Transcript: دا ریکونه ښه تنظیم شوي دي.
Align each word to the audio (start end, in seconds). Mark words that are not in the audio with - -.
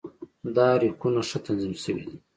دا 0.55 0.67
ریکونه 0.81 1.21
ښه 1.29 1.37
تنظیم 1.45 1.73
شوي 1.83 2.03
دي. 2.09 2.15